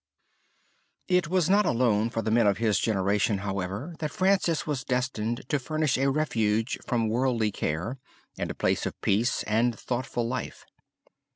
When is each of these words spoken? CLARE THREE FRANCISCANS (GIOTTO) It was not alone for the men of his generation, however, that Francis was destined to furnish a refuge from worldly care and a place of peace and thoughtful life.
CLARE 0.01 0.07
THREE 0.07 1.13
FRANCISCANS 1.13 1.13
(GIOTTO) 1.13 1.31
It 1.31 1.35
was 1.35 1.49
not 1.51 1.65
alone 1.67 2.09
for 2.09 2.21
the 2.23 2.31
men 2.31 2.47
of 2.47 2.57
his 2.57 2.79
generation, 2.79 3.37
however, 3.37 3.93
that 3.99 4.09
Francis 4.09 4.65
was 4.65 4.83
destined 4.83 5.47
to 5.47 5.59
furnish 5.59 5.95
a 5.99 6.09
refuge 6.09 6.79
from 6.87 7.07
worldly 7.07 7.51
care 7.51 7.99
and 8.35 8.49
a 8.49 8.55
place 8.55 8.87
of 8.87 8.99
peace 9.01 9.43
and 9.43 9.77
thoughtful 9.77 10.27
life. 10.27 10.65